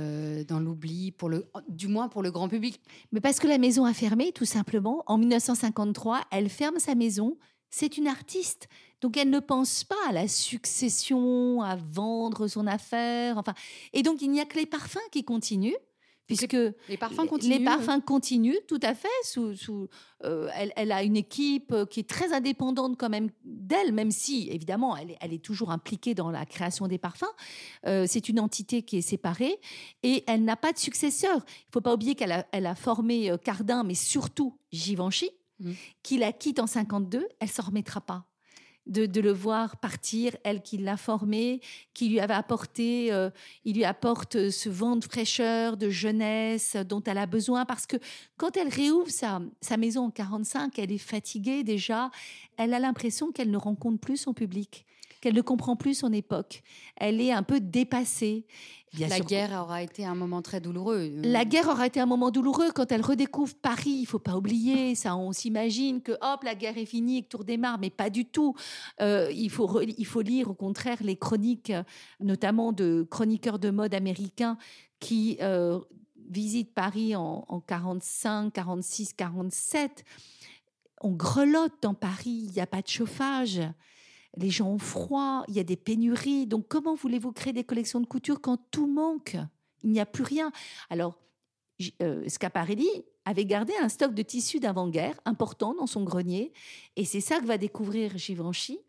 [0.47, 2.79] dans l'oubli le, du moins pour le grand public.
[3.11, 5.03] Mais parce que la maison a fermé, tout simplement.
[5.07, 7.37] En 1953, elle ferme sa maison.
[7.69, 8.67] C'est une artiste.
[9.01, 13.37] Donc elle ne pense pas à la succession, à vendre son affaire.
[13.37, 13.53] Enfin,
[13.93, 15.75] et donc il n'y a que les parfums qui continuent
[16.27, 16.57] puisque
[16.89, 17.57] les parfums continuent.
[17.57, 19.07] Les parfums continuent, tout à fait.
[19.23, 19.87] Sous, sous
[20.23, 24.49] euh, elle, a une équipe euh, qui est très indépendante quand même d'elle, même si
[24.49, 27.25] évidemment elle est, elle est, toujours impliquée dans la création des parfums.
[27.85, 29.59] Euh, c'est une entité qui est séparée
[30.03, 31.37] et elle n'a pas de successeur.
[31.47, 35.71] Il faut pas oublier qu'elle a, elle a formé Cardin, mais surtout Givenchy, mmh.
[36.03, 37.27] qui la quitte en 52.
[37.39, 38.25] Elle s'en remettra pas
[38.87, 41.61] de, le voir partir, elle qui l'a formé,
[41.93, 43.29] qui lui avait apporté, euh,
[43.65, 47.97] il lui apporte ce vent de fraîcheur, de jeunesse dont elle a besoin parce que
[48.37, 52.09] quand elle réouvre sa, sa maison en 45, elle est fatiguée déjà,
[52.57, 54.85] elle a l'impression qu'elle ne rencontre plus son public
[55.21, 56.63] qu'elle ne comprend plus son époque.
[56.95, 58.45] Elle est un peu dépassée.
[58.99, 61.11] La guerre aura été un moment très douloureux.
[61.23, 63.97] La guerre aura été un moment douloureux quand elle redécouvre Paris.
[64.01, 65.15] Il faut pas oublier ça.
[65.15, 68.25] On s'imagine que hop, la guerre est finie et que tout redémarre, mais pas du
[68.25, 68.55] tout.
[69.01, 71.73] Euh, il faut il faut lire au contraire les chroniques,
[72.19, 74.57] notamment de chroniqueurs de mode américains
[74.99, 75.79] qui euh,
[76.29, 80.03] visitent Paris en, en 45, 46, 47.
[81.01, 82.45] On grelotte dans Paris.
[82.47, 83.61] Il n'y a pas de chauffage
[84.37, 86.47] les gens ont froid, il y a des pénuries.
[86.47, 89.37] Donc comment voulez-vous créer des collections de couture quand tout manque?
[89.83, 90.51] Il n'y a plus rien.
[90.89, 91.15] Alors,
[92.01, 92.89] euh, Scaparelli
[93.25, 96.53] avait gardé un stock de tissus d'avant-guerre important dans son grenier,
[96.95, 98.79] et c'est ça que va découvrir Givenchy.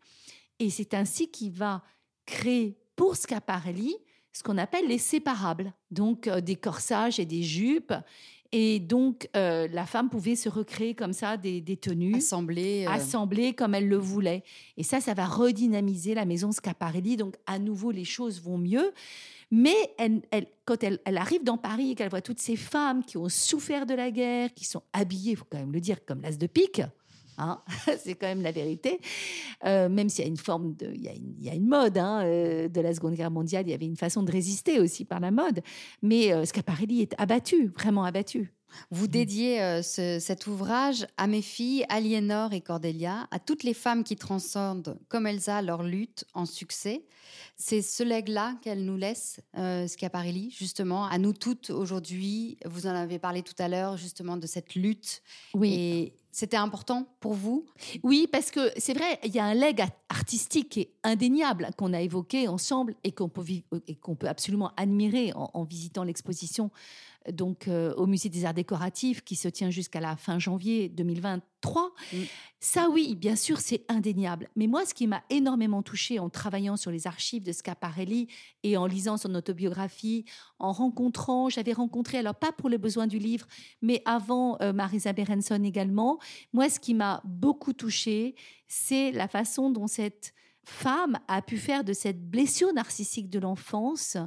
[0.59, 1.83] Et c'est ainsi qu'il va
[2.25, 3.95] créer pour Scaparelli
[4.31, 7.93] ce qu'on appelle les séparables, donc euh, des corsages et des jupes.
[8.51, 12.15] Et donc, euh, la femme pouvait se recréer comme ça des, tenues.
[12.15, 12.85] Assemblées.
[12.87, 12.91] Euh.
[12.91, 14.43] Assemblées comme elle le voulait.
[14.77, 17.15] Et ça, ça va redynamiser la maison Scaparelli.
[17.15, 18.91] Donc, à nouveau, les choses vont mieux.
[19.51, 20.21] Mais elle,
[20.65, 23.95] quand elle, arrive dans Paris et qu'elle voit toutes ces femmes qui ont souffert de
[23.95, 26.81] la guerre, qui sont habillées, il faut quand même le dire, comme l'as de pique,
[27.39, 27.61] Hein
[28.03, 28.99] c'est quand même la vérité.
[29.65, 32.81] Euh, même s'il y a une forme de, il y a une, mode hein, de
[32.81, 35.61] la Seconde Guerre mondiale, il y avait une façon de résister aussi par la mode.
[36.01, 38.53] Mais euh, Scaparelli est abattu, vraiment abattu.
[38.91, 39.09] Vous mmh.
[39.09, 44.15] dédiez euh, cet ouvrage à mes filles, Aliénor et Cordelia, à toutes les femmes qui
[44.15, 47.03] transcendent comme Elsa leur lutte en succès.
[47.55, 52.57] C'est ce legs-là qu'elle nous laisse, euh, Schiaparelli, justement, à nous toutes aujourd'hui.
[52.65, 55.23] Vous en avez parlé tout à l'heure, justement, de cette lutte.
[55.53, 55.73] Oui.
[55.73, 57.65] Et c'était important pour vous?
[58.03, 61.93] Oui, parce que c'est vrai, il y a un leg artistique qui est indéniable qu'on
[61.93, 66.71] a évoqué ensemble et qu'on peut, peut, absolument admirer en visitant l'exposition
[67.31, 71.91] donc euh, au musée des arts décoratifs qui se tient jusqu'à la fin janvier 2023.
[72.13, 72.17] Mm.
[72.59, 74.49] Ça oui, bien sûr, c'est indéniable.
[74.55, 78.27] Mais moi, ce qui m'a énormément touchée en travaillant sur les archives de Scaparelli
[78.63, 80.25] et en lisant son autobiographie,
[80.59, 83.47] en rencontrant, j'avais rencontré, alors pas pour le besoin du livre,
[83.81, 86.19] mais avant euh, Marisa Berenson également,
[86.53, 88.35] moi, ce qui m'a beaucoup touchée,
[88.67, 94.17] c'est la façon dont cette femme a pu faire de cette blessure narcissique de l'enfance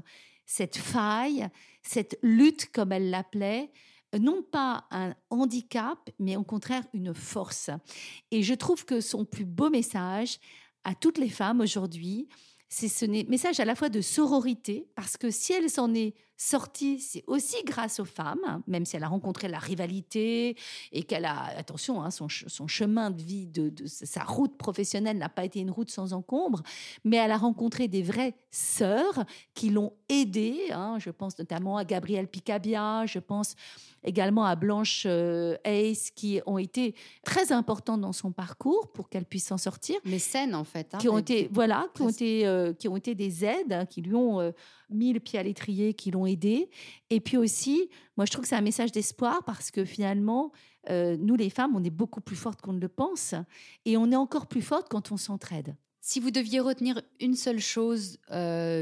[0.46, 1.48] cette faille,
[1.82, 3.70] cette lutte, comme elle l'appelait,
[4.18, 7.70] non pas un handicap, mais au contraire une force.
[8.30, 10.38] Et je trouve que son plus beau message
[10.84, 12.28] à toutes les femmes aujourd'hui,
[12.68, 16.98] c'est ce message à la fois de sororité, parce que si elle s'en est sortie,
[17.00, 20.56] c'est aussi grâce aux femmes, même si elle a rencontré la rivalité
[20.90, 22.28] et qu'elle a, attention, hein, son,
[22.66, 26.62] chemin de vie, de, sa route professionnelle n'a pas été une route sans encombre,
[27.04, 29.24] mais elle a rencontré des vraies sœurs
[29.54, 30.58] qui l'ont aidée.
[30.72, 30.96] Hein.
[30.98, 33.54] je pense notamment à Gabrielle Picabia, je pense
[34.04, 39.24] également à Blanche euh, Hayes, qui ont été très importantes dans son parcours pour qu'elle
[39.24, 39.96] puisse s'en sortir.
[40.04, 40.94] Mécènes, en fait.
[40.94, 43.86] Hein, qui ont été, voilà, qui ont été, euh, qui ont été des aides, hein,
[43.86, 44.50] qui lui ont euh,
[44.90, 46.26] mis le pied à l'étrier, qui l'ont
[47.10, 50.52] Et puis aussi, moi, je trouve que c'est un message d'espoir parce que finalement,
[50.88, 53.34] nous, les femmes, on est beaucoup plus fortes qu'on ne le pense.
[53.84, 55.76] Et on est encore plus fortes quand on s'entraide.
[56.00, 58.18] Si vous deviez retenir une seule chose,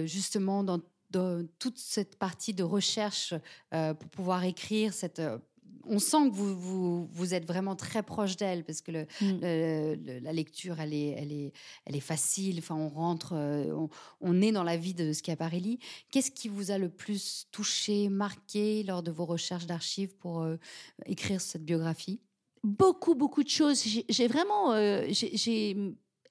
[0.06, 0.80] justement, dans
[1.58, 3.34] toute cette partie de recherche
[3.74, 5.38] euh, pour pouvoir écrire cette, euh,
[5.86, 10.22] on sent que vous, vous, êtes vraiment très proche d'elle parce que mm.
[10.22, 11.52] la lecture, elle est, elle est,
[11.86, 12.58] elle est facile.
[12.58, 13.86] Enfin, on rentre, euh,
[14.20, 15.78] on, est dans la vie de Schiaparelli.
[16.10, 20.56] Qu'est-ce qui vous a le plus touché, marqué lors de vos recherches d'archives pour euh,
[21.06, 22.20] écrire cette biographie?
[22.62, 23.82] Beaucoup, beaucoup de choses.
[24.08, 25.76] J'ai vraiment, euh, j'ai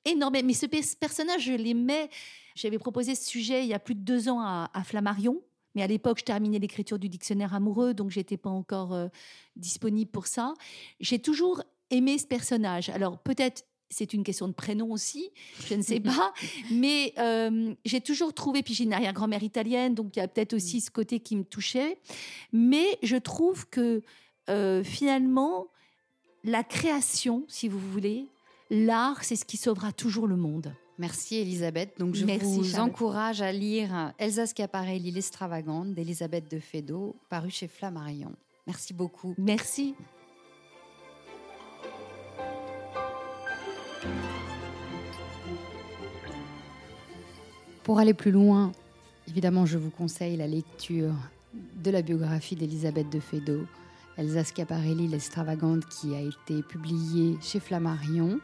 [0.06, 0.48] énormément.
[0.48, 2.10] Mais ce personnage, je l'aimais.
[2.56, 5.42] J'avais proposé ce sujet il y a plus de deux ans à, à Flammarion
[5.76, 9.08] mais à l'époque, je terminais l'écriture du dictionnaire amoureux, donc j'étais pas encore euh,
[9.56, 10.54] disponible pour ça.
[11.00, 12.90] J'ai toujours aimé ce personnage.
[12.90, 15.32] Alors peut-être c'est une question de prénom aussi,
[15.68, 16.34] je ne sais pas,
[16.72, 20.54] mais euh, j'ai toujours trouvé, puis j'ai une arrière-grand-mère italienne, donc il y a peut-être
[20.54, 20.82] aussi mm.
[20.82, 22.00] ce côté qui me touchait,
[22.54, 24.02] mais je trouve que
[24.50, 25.68] euh, finalement,
[26.44, 28.28] la création, si vous voulez,
[28.70, 30.74] l'art, c'est ce qui sauvera toujours le monde.
[31.00, 31.98] Merci Elisabeth.
[31.98, 38.34] Donc je vous encourage à lire Elsa Schiaparelli, l'extravagante d'Elisabeth de Fédot, paru chez Flammarion.
[38.68, 39.34] Merci beaucoup.
[39.38, 39.96] Merci.
[47.84, 48.74] Pour aller plus loin,
[49.30, 51.16] évidemment, je vous conseille la lecture
[51.54, 53.66] de la biographie d'Elisabeth de Fédot,
[54.18, 58.42] Elsa Schiaparelli, l'extravagante, qui a été publiée chez Flammarion.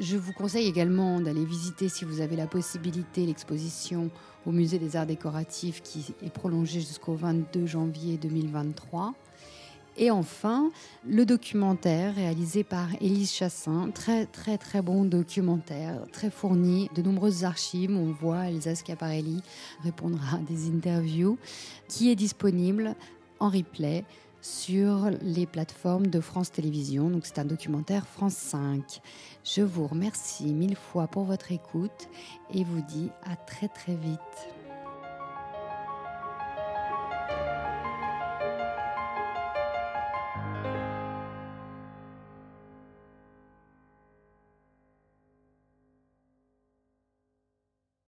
[0.00, 4.10] Je vous conseille également d'aller visiter, si vous avez la possibilité, l'exposition
[4.44, 9.14] au Musée des Arts Décoratifs qui est prolongée jusqu'au 22 janvier 2023.
[9.96, 10.72] Et enfin,
[11.06, 17.44] le documentaire réalisé par Élise Chassin, très très très bon documentaire, très fourni, de nombreuses
[17.44, 17.92] archives.
[17.92, 19.42] On voit Elsa Schiaparelli
[19.84, 21.38] répondre à des interviews,
[21.86, 22.96] qui est disponible
[23.38, 24.04] en replay
[24.44, 27.10] sur les plateformes de France Télévisions.
[27.24, 29.00] C'est un documentaire France 5.
[29.42, 32.08] Je vous remercie mille fois pour votre écoute
[32.52, 34.53] et vous dis à très très vite.